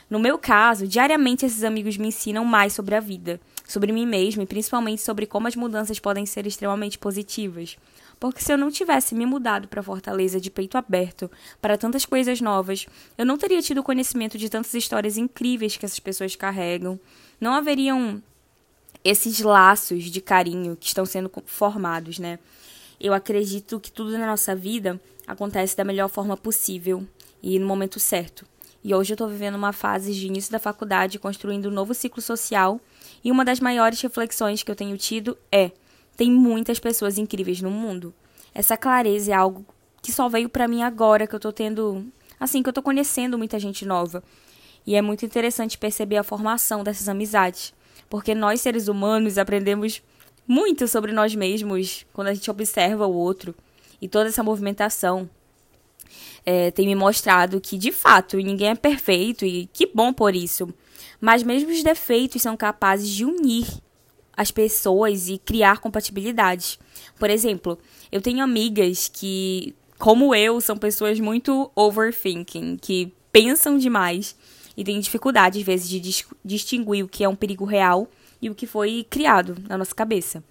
No 0.09 0.18
meu 0.18 0.38
caso, 0.38 0.88
diariamente 0.88 1.44
esses 1.44 1.64
amigos 1.64 1.99
me 1.99 2.09
ensinam 2.09 2.47
mais 2.47 2.73
sobre 2.73 2.94
a 2.94 3.00
vida 3.00 3.38
sobre 3.66 3.92
mim 3.92 4.06
mesma 4.06 4.42
e 4.42 4.47
principalmente 4.47 5.02
sobre 5.02 5.26
como 5.26 5.49
as 5.49 5.56
mudanças 5.56 5.99
podem 5.99 6.26
ser 6.26 6.47
extremamente 6.47 6.99
positivas. 6.99 7.76
Porque 8.21 8.42
se 8.42 8.52
eu 8.52 8.59
não 8.59 8.71
tivesse 8.71 9.14
me 9.14 9.26
mudado 9.26 9.68
para 9.68 9.83
Fortaleza 9.83 10.40
de 10.40 10.50
peito 10.50 10.78
aberto 10.78 11.30
para 11.61 11.76
tantas 11.76 12.04
coisas 12.06 12.40
novas, 12.40 12.87
eu 13.18 13.26
não 13.26 13.37
teria 13.37 13.61
tido 13.61 13.83
conhecimento 13.83 14.38
de 14.38 14.49
tantas 14.49 14.75
histórias 14.75 15.16
incríveis 15.16 15.76
que 15.76 15.85
essas 15.85 15.99
pessoas 15.99 16.37
carregam. 16.37 16.99
Não 17.40 17.52
haveriam 17.52 18.23
esses 19.02 19.40
laços 19.40 20.04
de 20.04 20.21
carinho 20.21 20.76
que 20.76 20.87
estão 20.87 21.04
sendo 21.04 21.30
formados, 21.44 22.18
né? 22.18 22.38
Eu 23.00 23.12
acredito 23.12 23.80
que 23.80 23.92
tudo 23.92 24.16
na 24.16 24.26
nossa 24.26 24.54
vida 24.54 25.00
acontece 25.26 25.76
da 25.76 25.85
melhor 25.85 26.09
forma 26.09 26.37
possível 26.37 27.06
e 27.42 27.59
no 27.59 27.66
momento 27.66 28.00
certo. 28.00 28.47
E 28.85 28.95
hoje 28.95 29.12
eu 29.12 29.14
estou 29.14 29.26
vivendo 29.26 29.55
uma 29.55 29.73
fase 29.73 30.12
de 30.12 30.26
início 30.26 30.53
da 30.53 30.59
faculdade, 30.59 31.19
construindo 31.19 31.71
um 31.71 31.73
novo 31.73 31.95
ciclo 31.95 32.21
social, 32.21 32.79
e 33.25 33.33
uma 33.33 33.43
das 33.43 33.59
maiores 33.59 33.99
reflexões 34.03 34.62
que 34.62 34.71
eu 34.71 34.76
tenho 34.76 34.99
tido 34.99 35.38
é: 35.50 35.71
tem 36.14 36.31
muitas 36.31 36.79
pessoas 36.79 37.17
incríveis 37.17 37.62
no 37.62 37.71
mundo. 37.71 38.12
Essa 38.53 38.76
clareza 38.76 39.33
é 39.33 39.35
algo 39.35 39.64
que 40.03 40.12
só 40.12 40.29
veio 40.29 40.50
para 40.50 40.69
mim 40.69 40.83
agora 40.83 41.26
que 41.26 41.35
eu 41.35 41.41
tô 41.41 41.50
tendo, 41.50 42.05
assim, 42.38 42.62
que 42.62 42.69
eu 42.69 42.75
tô 42.75 42.83
conhecendo 42.83 43.38
muita 43.38 43.59
gente 43.59 43.87
nova. 43.87 44.23
E 44.87 44.95
é 44.95 45.00
muito 45.00 45.25
interessante 45.25 45.79
perceber 45.79 46.19
a 46.19 46.23
formação 46.23 46.85
dessas 46.85 47.09
amizades, 47.09 47.73
porque 48.11 48.35
nós 48.35 48.61
seres 48.61 48.87
humanos 48.87 49.38
aprendemos 49.38 50.03
muito 50.47 50.87
sobre 50.87 51.11
nós 51.11 51.35
mesmos 51.35 52.05
quando 52.12 52.29
a 52.29 52.35
gente 52.35 52.50
observa 52.50 53.07
o 53.07 53.14
outro 53.14 53.55
e 53.99 54.07
toda 54.07 54.29
essa 54.29 54.43
movimentação 54.43 55.31
é, 56.44 56.70
tem 56.70 56.87
me 56.87 56.94
mostrado 56.94 57.61
que 57.61 57.78
de 57.78 57.92
fato 57.92 58.37
ninguém 58.37 58.70
é 58.70 58.75
perfeito 58.75 59.44
e 59.44 59.68
que 59.73 59.87
bom 59.87 60.12
por 60.12 60.34
isso. 60.34 60.68
Mas 61.20 61.42
mesmo 61.42 61.70
os 61.70 61.82
defeitos 61.82 62.42
são 62.42 62.56
capazes 62.56 63.08
de 63.08 63.25
unir 63.25 63.66
as 64.37 64.50
pessoas 64.50 65.28
e 65.28 65.38
criar 65.38 65.78
compatibilidades. 65.78 66.78
Por 67.18 67.30
exemplo, 67.30 67.78
eu 68.11 68.20
tenho 68.20 68.42
amigas 68.42 69.08
que, 69.08 69.75
como 69.99 70.34
eu, 70.34 70.61
são 70.61 70.76
pessoas 70.76 71.20
muito 71.20 71.70
overthinking, 71.75 72.76
que 72.76 73.12
pensam 73.32 73.78
demais 73.78 74.37
e 74.76 74.84
têm 74.84 74.99
dificuldade, 74.99 75.61
às 75.61 75.64
vezes, 75.64 75.88
de 75.88 76.00
dis 76.00 76.26
distinguir 76.44 77.04
o 77.04 77.08
que 77.08 77.25
é 77.25 77.28
um 77.28 77.37
perigo 77.37 77.64
real 77.64 78.08
e 78.42 78.50
o 78.50 78.54
que 78.54 78.66
foi 78.66 79.06
criado 79.08 79.56
na 79.68 79.78
nossa 79.78 79.94
cabeça. 79.94 80.42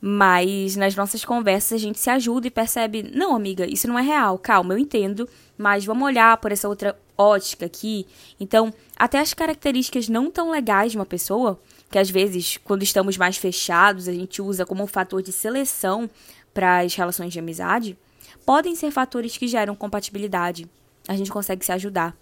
Mas 0.00 0.76
nas 0.76 0.94
nossas 0.94 1.24
conversas 1.24 1.72
a 1.72 1.82
gente 1.82 1.98
se 1.98 2.08
ajuda 2.08 2.46
e 2.46 2.50
percebe: 2.50 3.02
não, 3.02 3.34
amiga, 3.34 3.66
isso 3.66 3.88
não 3.88 3.98
é 3.98 4.02
real, 4.02 4.38
calma, 4.38 4.74
eu 4.74 4.78
entendo, 4.78 5.28
mas 5.56 5.84
vamos 5.84 6.04
olhar 6.06 6.36
por 6.36 6.52
essa 6.52 6.68
outra 6.68 6.96
ótica 7.16 7.66
aqui. 7.66 8.06
Então, 8.38 8.72
até 8.96 9.18
as 9.18 9.34
características 9.34 10.08
não 10.08 10.30
tão 10.30 10.50
legais 10.50 10.92
de 10.92 10.98
uma 10.98 11.06
pessoa, 11.06 11.60
que 11.90 11.98
às 11.98 12.08
vezes, 12.08 12.58
quando 12.62 12.84
estamos 12.84 13.16
mais 13.16 13.36
fechados, 13.36 14.06
a 14.06 14.12
gente 14.12 14.40
usa 14.40 14.64
como 14.64 14.84
um 14.84 14.86
fator 14.86 15.20
de 15.20 15.32
seleção 15.32 16.08
para 16.54 16.80
as 16.80 16.94
relações 16.94 17.32
de 17.32 17.38
amizade, 17.40 17.98
podem 18.46 18.76
ser 18.76 18.90
fatores 18.92 19.36
que 19.36 19.48
geram 19.48 19.74
compatibilidade. 19.74 20.68
A 21.08 21.16
gente 21.16 21.30
consegue 21.30 21.64
se 21.64 21.72
ajudar. 21.72 22.16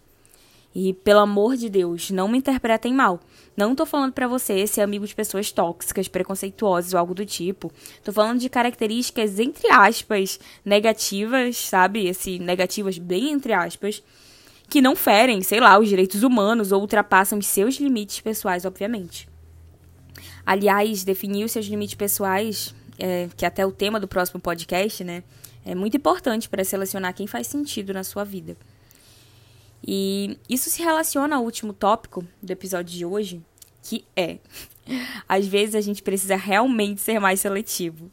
E 0.79 0.93
pelo 0.93 1.21
amor 1.21 1.57
de 1.57 1.71
Deus, 1.71 2.11
não 2.11 2.29
me 2.29 2.37
interpretem 2.37 2.93
mal. 2.93 3.19
Não 3.57 3.75
tô 3.75 3.87
falando 3.87 4.13
para 4.13 4.29
você 4.29 4.67
ser 4.67 4.83
amigo 4.83 5.07
de 5.07 5.15
pessoas 5.15 5.51
tóxicas, 5.51 6.07
preconceituosas 6.07 6.93
ou 6.93 7.01
algo 7.01 7.15
do 7.15 7.25
tipo. 7.25 7.73
Tô 8.05 8.13
falando 8.13 8.41
de 8.41 8.51
características 8.51 9.41
entre 9.41 9.73
aspas 9.73 10.39
negativas, 10.63 11.57
sabe? 11.57 12.07
Esse 12.07 12.39
negativas 12.39 12.99
bem 12.99 13.31
entre 13.31 13.55
aspas, 13.55 14.03
que 14.69 14.83
não 14.83 14.95
ferem, 14.95 15.41
sei 15.41 15.61
lá, 15.61 15.79
os 15.79 15.89
direitos 15.89 16.23
humanos 16.23 16.73
ou 16.73 16.83
ultrapassam 16.83 17.39
os 17.39 17.47
seus 17.47 17.77
limites 17.77 18.21
pessoais, 18.21 18.67
obviamente. 18.67 19.27
Aliás, 20.45 21.05
definir 21.05 21.47
os 21.47 21.53
seus 21.53 21.65
limites 21.65 21.95
pessoais, 21.95 22.75
é, 22.99 23.31
que 23.35 23.47
é 23.47 23.49
até 23.49 23.65
o 23.65 23.73
tema 23.73 23.99
do 23.99 24.07
próximo 24.07 24.41
podcast, 24.41 25.03
né? 25.03 25.23
É 25.65 25.75
muito 25.75 25.97
importante 25.97 26.51
para 26.51 26.63
selecionar 26.63 27.15
quem 27.15 27.27
faz 27.27 27.47
sentido 27.47 27.95
na 27.95 28.05
sua 28.05 28.25
vida. 28.25 28.59
E 29.87 30.39
isso 30.49 30.69
se 30.69 30.83
relaciona 30.83 31.37
ao 31.37 31.45
último 31.45 31.73
tópico 31.73 32.27
do 32.43 32.51
episódio 32.51 32.97
de 32.97 33.05
hoje, 33.05 33.41
que 33.83 34.05
é: 34.17 34.39
às 35.29 35.47
vezes 35.47 35.75
a 35.75 35.81
gente 35.81 36.03
precisa 36.03 36.37
realmente 36.37 37.01
ser 37.01 37.19
mais 37.21 37.41
seletivo. 37.41 38.11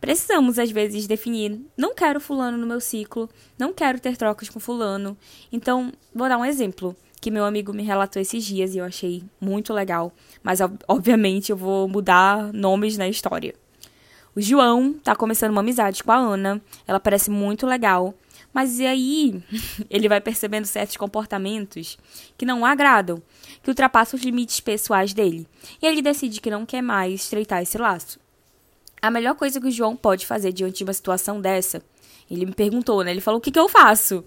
Precisamos, 0.00 0.58
às 0.58 0.70
vezes, 0.70 1.06
definir: 1.06 1.60
não 1.76 1.94
quero 1.94 2.20
Fulano 2.20 2.56
no 2.56 2.66
meu 2.66 2.80
ciclo, 2.80 3.28
não 3.58 3.72
quero 3.72 4.00
ter 4.00 4.16
trocas 4.16 4.48
com 4.48 4.58
Fulano. 4.58 5.16
Então, 5.52 5.92
vou 6.14 6.28
dar 6.28 6.38
um 6.38 6.44
exemplo 6.44 6.96
que 7.20 7.30
meu 7.30 7.44
amigo 7.44 7.72
me 7.72 7.82
relatou 7.82 8.20
esses 8.20 8.42
dias 8.42 8.74
e 8.74 8.78
eu 8.78 8.84
achei 8.84 9.22
muito 9.38 9.74
legal, 9.74 10.10
mas 10.42 10.60
obviamente 10.88 11.52
eu 11.52 11.56
vou 11.56 11.86
mudar 11.86 12.50
nomes 12.52 12.96
na 12.96 13.08
história. 13.08 13.54
O 14.34 14.40
João 14.40 14.94
tá 14.94 15.14
começando 15.14 15.50
uma 15.50 15.60
amizade 15.60 16.02
com 16.02 16.12
a 16.12 16.16
Ana, 16.16 16.62
ela 16.86 16.98
parece 16.98 17.30
muito 17.30 17.66
legal, 17.66 18.14
mas 18.52 18.78
e 18.78 18.86
aí 18.86 19.42
ele 19.88 20.08
vai 20.08 20.20
percebendo 20.20 20.64
certos 20.64 20.96
comportamentos 20.96 21.98
que 22.36 22.46
não 22.46 22.64
agradam, 22.64 23.22
que 23.62 23.70
ultrapassam 23.70 24.18
os 24.18 24.24
limites 24.24 24.60
pessoais 24.60 25.12
dele. 25.12 25.46
E 25.80 25.86
ele 25.86 26.02
decide 26.02 26.40
que 26.40 26.50
não 26.50 26.66
quer 26.66 26.82
mais 26.82 27.22
estreitar 27.22 27.62
esse 27.62 27.78
laço. 27.78 28.18
A 29.00 29.10
melhor 29.10 29.34
coisa 29.34 29.60
que 29.60 29.68
o 29.68 29.70
João 29.70 29.96
pode 29.96 30.26
fazer 30.26 30.52
diante 30.52 30.78
de 30.78 30.84
uma 30.84 30.92
situação 30.92 31.40
dessa, 31.40 31.82
ele 32.30 32.46
me 32.46 32.52
perguntou, 32.52 33.02
né? 33.02 33.10
Ele 33.10 33.20
falou: 33.20 33.38
o 33.38 33.40
que, 33.40 33.50
que 33.50 33.58
eu 33.58 33.68
faço? 33.68 34.24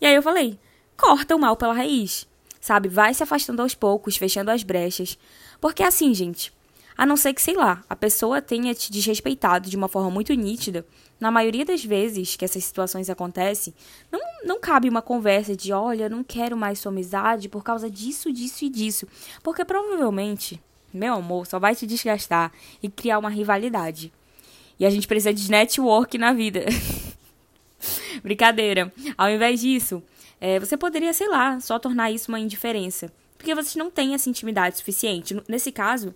E 0.00 0.06
aí 0.06 0.14
eu 0.14 0.22
falei: 0.22 0.58
corta 0.96 1.36
o 1.36 1.38
mal 1.38 1.56
pela 1.56 1.74
raiz. 1.74 2.26
Sabe? 2.60 2.88
Vai 2.88 3.14
se 3.14 3.22
afastando 3.22 3.62
aos 3.62 3.74
poucos, 3.74 4.16
fechando 4.16 4.50
as 4.50 4.64
brechas. 4.64 5.16
Porque 5.60 5.82
é 5.82 5.86
assim, 5.86 6.12
gente, 6.12 6.52
a 6.96 7.04
não 7.04 7.16
ser 7.16 7.34
que, 7.34 7.42
sei 7.42 7.54
lá, 7.54 7.82
a 7.88 7.94
pessoa 7.94 8.40
tenha 8.40 8.74
te 8.74 8.90
desrespeitado 8.90 9.68
de 9.68 9.76
uma 9.76 9.88
forma 9.88 10.10
muito 10.10 10.32
nítida, 10.32 10.86
na 11.20 11.30
maioria 11.30 11.64
das 11.64 11.84
vezes 11.84 12.36
que 12.36 12.44
essas 12.44 12.64
situações 12.64 13.10
acontecem, 13.10 13.74
não, 14.10 14.20
não 14.44 14.60
cabe 14.60 14.88
uma 14.88 15.02
conversa 15.02 15.56
de, 15.56 15.72
olha, 15.72 16.08
não 16.08 16.22
quero 16.22 16.56
mais 16.56 16.78
sua 16.78 16.92
amizade 16.92 17.48
por 17.48 17.62
causa 17.62 17.90
disso, 17.90 18.32
disso 18.32 18.64
e 18.64 18.68
disso. 18.68 19.06
Porque 19.42 19.64
provavelmente, 19.64 20.60
meu 20.92 21.14
amor, 21.14 21.46
só 21.46 21.58
vai 21.58 21.74
te 21.74 21.86
desgastar 21.86 22.52
e 22.82 22.88
criar 22.88 23.18
uma 23.18 23.30
rivalidade. 23.30 24.12
E 24.78 24.84
a 24.84 24.90
gente 24.90 25.06
precisa 25.06 25.32
de 25.32 25.50
network 25.50 26.18
na 26.18 26.32
vida. 26.32 26.66
Brincadeira. 28.22 28.92
Ao 29.16 29.30
invés 29.30 29.60
disso, 29.60 30.02
é, 30.38 30.60
você 30.60 30.76
poderia, 30.76 31.12
sei 31.14 31.28
lá, 31.28 31.58
só 31.60 31.78
tornar 31.78 32.10
isso 32.10 32.30
uma 32.30 32.40
indiferença. 32.40 33.10
Porque 33.38 33.54
vocês 33.54 33.76
não 33.76 33.90
têm 33.90 34.12
essa 34.12 34.28
intimidade 34.28 34.76
suficiente. 34.76 35.40
Nesse 35.48 35.72
caso, 35.72 36.14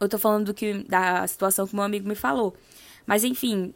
eu 0.00 0.08
tô 0.08 0.18
falando 0.18 0.46
do 0.46 0.54
que 0.54 0.84
da 0.84 1.26
situação 1.26 1.66
que 1.66 1.74
meu 1.74 1.84
amigo 1.84 2.08
me 2.08 2.14
falou. 2.14 2.54
Mas 3.06 3.24
enfim, 3.24 3.74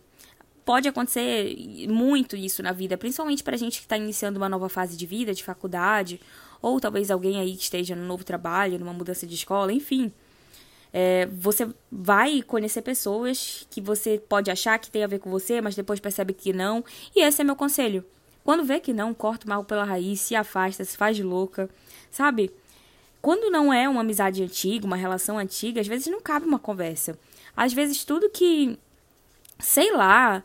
pode 0.64 0.88
acontecer 0.88 1.56
muito 1.88 2.36
isso 2.36 2.62
na 2.62 2.72
vida, 2.72 2.96
principalmente 2.96 3.42
pra 3.42 3.56
gente 3.56 3.80
que 3.80 3.86
tá 3.86 3.96
iniciando 3.96 4.38
uma 4.38 4.48
nova 4.48 4.68
fase 4.68 4.96
de 4.96 5.06
vida, 5.06 5.34
de 5.34 5.42
faculdade, 5.42 6.20
ou 6.60 6.80
talvez 6.80 7.10
alguém 7.10 7.40
aí 7.40 7.56
que 7.56 7.62
esteja 7.62 7.96
no 7.96 8.04
novo 8.04 8.24
trabalho, 8.24 8.78
numa 8.78 8.92
mudança 8.92 9.26
de 9.26 9.34
escola, 9.34 9.72
enfim. 9.72 10.12
É, 10.92 11.26
você 11.26 11.68
vai 11.90 12.42
conhecer 12.42 12.82
pessoas 12.82 13.66
que 13.70 13.80
você 13.80 14.18
pode 14.28 14.50
achar 14.50 14.78
que 14.78 14.90
tem 14.90 15.02
a 15.02 15.06
ver 15.06 15.18
com 15.18 15.30
você, 15.30 15.60
mas 15.60 15.74
depois 15.74 15.98
percebe 15.98 16.34
que 16.34 16.52
não. 16.52 16.84
E 17.16 17.22
esse 17.22 17.40
é 17.40 17.44
meu 17.44 17.56
conselho. 17.56 18.04
Quando 18.44 18.64
vê 18.64 18.78
que 18.78 18.92
não, 18.92 19.14
corta 19.14 19.46
o 19.46 19.48
mal 19.48 19.64
pela 19.64 19.84
raiz, 19.84 20.20
se 20.20 20.34
afasta, 20.34 20.84
se 20.84 20.96
faz 20.96 21.16
de 21.16 21.22
louca, 21.22 21.70
sabe? 22.10 22.50
Quando 23.22 23.52
não 23.52 23.72
é 23.72 23.88
uma 23.88 24.00
amizade 24.00 24.42
antiga, 24.42 24.84
uma 24.84 24.96
relação 24.96 25.38
antiga, 25.38 25.80
às 25.80 25.86
vezes 25.86 26.08
não 26.08 26.20
cabe 26.20 26.44
uma 26.44 26.58
conversa. 26.58 27.16
Às 27.56 27.72
vezes 27.72 28.04
tudo 28.04 28.28
que, 28.28 28.76
sei 29.60 29.92
lá, 29.92 30.42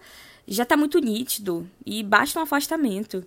já 0.48 0.64
tá 0.64 0.78
muito 0.78 1.00
nítido 1.00 1.68
e 1.84 2.04
basta 2.04 2.40
um 2.40 2.44
afastamento. 2.44 3.26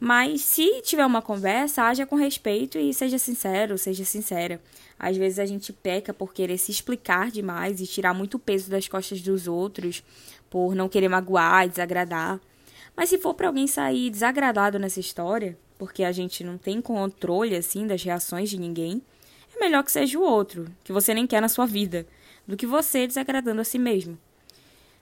Mas 0.00 0.40
se 0.40 0.82
tiver 0.82 1.06
uma 1.06 1.22
conversa, 1.22 1.84
haja 1.84 2.04
com 2.04 2.16
respeito 2.16 2.76
e 2.76 2.92
seja 2.92 3.16
sincero, 3.16 3.78
seja 3.78 4.04
sincera. 4.04 4.60
Às 4.98 5.16
vezes 5.16 5.38
a 5.38 5.46
gente 5.46 5.72
peca 5.72 6.12
por 6.12 6.34
querer 6.34 6.58
se 6.58 6.72
explicar 6.72 7.30
demais 7.30 7.80
e 7.80 7.86
tirar 7.86 8.12
muito 8.12 8.40
peso 8.40 8.68
das 8.68 8.88
costas 8.88 9.22
dos 9.22 9.46
outros, 9.46 10.02
por 10.50 10.74
não 10.74 10.88
querer 10.88 11.08
magoar, 11.08 11.68
desagradar. 11.68 12.40
Mas 12.96 13.08
se 13.08 13.18
for 13.18 13.34
para 13.34 13.46
alguém 13.46 13.68
sair 13.68 14.10
desagradado 14.10 14.78
nessa 14.80 14.98
história, 14.98 15.56
porque 15.78 16.04
a 16.04 16.12
gente 16.12 16.44
não 16.44 16.56
tem 16.56 16.80
controle 16.80 17.56
assim 17.56 17.86
das 17.86 18.02
reações 18.02 18.50
de 18.50 18.58
ninguém, 18.58 19.02
é 19.56 19.60
melhor 19.60 19.82
que 19.84 19.92
seja 19.92 20.18
o 20.18 20.22
outro, 20.22 20.66
que 20.82 20.92
você 20.92 21.14
nem 21.14 21.26
quer 21.26 21.40
na 21.40 21.48
sua 21.48 21.66
vida, 21.66 22.06
do 22.46 22.56
que 22.56 22.66
você 22.66 23.06
desagradando 23.06 23.60
a 23.60 23.64
si 23.64 23.78
mesmo. 23.78 24.18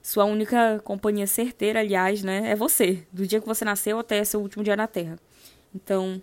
Sua 0.02 0.24
única 0.24 0.80
companhia 0.84 1.26
certeira, 1.26 1.80
aliás, 1.80 2.22
né, 2.22 2.50
é 2.50 2.56
você, 2.56 3.06
do 3.12 3.26
dia 3.26 3.40
que 3.40 3.46
você 3.46 3.64
nasceu 3.64 3.98
até 3.98 4.24
seu 4.24 4.40
último 4.40 4.64
dia 4.64 4.76
na 4.76 4.86
Terra. 4.86 5.18
Então, 5.74 6.20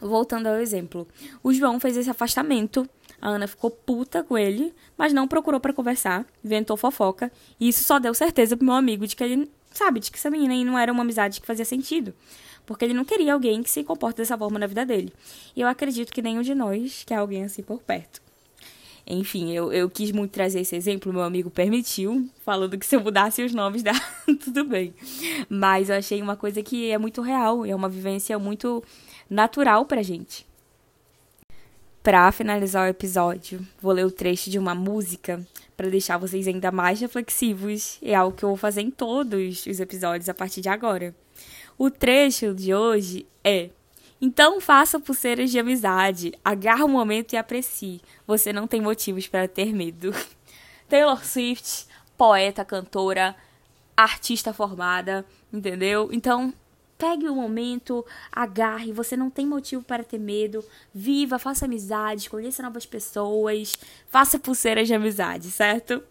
voltando 0.00 0.46
ao 0.46 0.56
exemplo, 0.56 1.06
o 1.42 1.52
João 1.52 1.80
fez 1.80 1.96
esse 1.96 2.10
afastamento, 2.10 2.88
a 3.20 3.28
Ana 3.28 3.46
ficou 3.46 3.70
puta 3.70 4.22
com 4.22 4.38
ele, 4.38 4.74
mas 4.96 5.12
não 5.12 5.28
procurou 5.28 5.60
para 5.60 5.72
conversar, 5.72 6.26
inventou 6.44 6.76
fofoca, 6.76 7.30
e 7.58 7.68
isso 7.68 7.84
só 7.84 7.98
deu 7.98 8.14
certeza 8.14 8.56
pro 8.56 8.66
meu 8.66 8.74
amigo 8.74 9.06
de 9.06 9.14
que 9.14 9.24
ele 9.24 9.50
sabe, 9.72 10.00
de 10.00 10.10
que 10.10 10.18
essa 10.18 10.30
menina 10.30 10.54
aí 10.54 10.64
não 10.64 10.78
era 10.78 10.92
uma 10.92 11.02
amizade 11.02 11.40
que 11.40 11.46
fazia 11.46 11.64
sentido. 11.64 12.14
Porque 12.64 12.84
ele 12.84 12.94
não 12.94 13.04
queria 13.04 13.34
alguém 13.34 13.62
que 13.62 13.70
se 13.70 13.82
comporta 13.82 14.22
dessa 14.22 14.38
forma 14.38 14.58
na 14.58 14.66
vida 14.66 14.86
dele. 14.86 15.12
E 15.54 15.60
eu 15.60 15.68
acredito 15.68 16.12
que 16.12 16.22
nenhum 16.22 16.42
de 16.42 16.54
nós 16.54 17.02
quer 17.04 17.16
alguém 17.16 17.44
assim 17.44 17.62
por 17.62 17.80
perto. 17.82 18.22
Enfim, 19.06 19.52
eu, 19.52 19.72
eu 19.72 19.90
quis 19.90 20.12
muito 20.12 20.30
trazer 20.30 20.60
esse 20.60 20.76
exemplo, 20.76 21.12
meu 21.12 21.22
amigo 21.22 21.50
permitiu, 21.50 22.28
falando 22.44 22.78
que 22.78 22.86
se 22.86 22.94
eu 22.94 23.00
mudasse 23.00 23.42
os 23.42 23.52
nomes, 23.52 23.82
dá 23.84 23.92
tudo 24.44 24.64
bem. 24.64 24.94
Mas 25.48 25.90
eu 25.90 25.96
achei 25.96 26.22
uma 26.22 26.36
coisa 26.36 26.62
que 26.62 26.90
é 26.90 26.98
muito 26.98 27.20
real, 27.20 27.66
é 27.66 27.74
uma 27.74 27.88
vivência 27.88 28.38
muito 28.38 28.82
natural 29.28 29.84
pra 29.86 30.02
gente. 30.02 30.46
Para 32.02 32.30
finalizar 32.32 32.86
o 32.86 32.90
episódio, 32.90 33.64
vou 33.80 33.92
ler 33.92 34.04
o 34.04 34.10
trecho 34.10 34.50
de 34.50 34.58
uma 34.58 34.74
música 34.74 35.44
para 35.76 35.88
deixar 35.88 36.18
vocês 36.18 36.48
ainda 36.48 36.72
mais 36.72 37.00
reflexivos. 37.00 37.98
É 38.02 38.14
algo 38.14 38.36
que 38.36 38.44
eu 38.44 38.48
vou 38.48 38.56
fazer 38.56 38.82
em 38.82 38.90
todos 38.90 39.66
os 39.66 39.80
episódios 39.80 40.28
a 40.28 40.34
partir 40.34 40.60
de 40.60 40.68
agora. 40.68 41.14
O 41.78 41.90
trecho 41.90 42.54
de 42.54 42.74
hoje 42.74 43.26
é: 43.42 43.70
Então 44.20 44.60
faça 44.60 45.00
pulseiras 45.00 45.50
de 45.50 45.58
amizade, 45.58 46.32
agarra 46.44 46.84
o 46.84 46.88
momento 46.88 47.32
e 47.32 47.36
aprecie. 47.36 48.00
Você 48.26 48.52
não 48.52 48.66
tem 48.66 48.80
motivos 48.80 49.26
para 49.26 49.48
ter 49.48 49.72
medo. 49.72 50.12
Taylor 50.88 51.24
Swift, 51.24 51.86
poeta, 52.16 52.64
cantora, 52.64 53.34
artista 53.96 54.52
formada, 54.52 55.24
entendeu? 55.52 56.10
Então, 56.12 56.52
pegue 56.98 57.28
o 57.28 57.34
momento, 57.34 58.06
agarre, 58.30 58.92
você 58.92 59.16
não 59.16 59.28
tem 59.28 59.44
motivo 59.44 59.82
para 59.82 60.04
ter 60.04 60.18
medo, 60.18 60.64
viva, 60.94 61.38
faça 61.38 61.64
amizade, 61.64 62.30
conheça 62.30 62.62
novas 62.62 62.86
pessoas, 62.86 63.74
faça 64.06 64.38
pulseiras 64.38 64.86
de 64.86 64.94
amizade, 64.94 65.50
certo? 65.50 66.02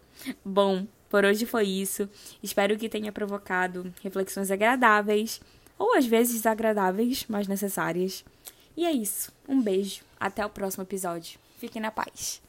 Bom, 0.44 0.86
por 1.12 1.26
hoje 1.26 1.44
foi 1.44 1.68
isso. 1.68 2.08
Espero 2.42 2.74
que 2.78 2.88
tenha 2.88 3.12
provocado 3.12 3.92
reflexões 4.02 4.50
agradáveis 4.50 5.42
ou 5.78 5.94
às 5.94 6.06
vezes 6.06 6.36
desagradáveis, 6.36 7.26
mas 7.28 7.46
necessárias. 7.46 8.24
E 8.74 8.86
é 8.86 8.90
isso. 8.90 9.30
Um 9.46 9.60
beijo. 9.60 10.00
Até 10.18 10.44
o 10.46 10.48
próximo 10.48 10.84
episódio. 10.84 11.38
Fiquem 11.58 11.82
na 11.82 11.90
paz. 11.90 12.40